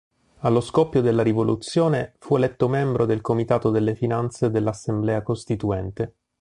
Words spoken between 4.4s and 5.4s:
dell'Assemblea